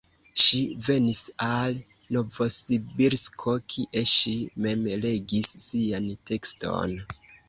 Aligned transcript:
Ŝi 0.43 0.59
venis 0.85 1.17
al 1.47 1.75
Novosibirsko, 2.15 3.53
kie 3.73 4.03
ŝi 4.13 4.33
mem 4.67 4.87
legis 5.05 5.53
sian 5.67 6.09
tekston. 6.31 6.97